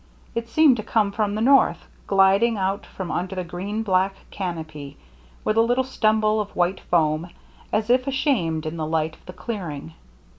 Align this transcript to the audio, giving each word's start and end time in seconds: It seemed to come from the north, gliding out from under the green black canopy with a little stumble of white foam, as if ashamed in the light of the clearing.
It 0.33 0.49
seemed 0.49 0.77
to 0.77 0.81
come 0.83 1.11
from 1.11 1.35
the 1.35 1.41
north, 1.43 1.85
gliding 2.07 2.57
out 2.57 2.87
from 2.87 3.11
under 3.11 3.35
the 3.35 3.43
green 3.43 3.83
black 3.83 4.15
canopy 4.31 4.97
with 5.43 5.57
a 5.57 5.61
little 5.61 5.83
stumble 5.83 6.41
of 6.41 6.55
white 6.55 6.79
foam, 6.79 7.29
as 7.71 7.87
if 7.91 8.07
ashamed 8.07 8.65
in 8.65 8.77
the 8.77 8.87
light 8.87 9.15
of 9.17 9.23
the 9.27 9.33
clearing. 9.33 9.93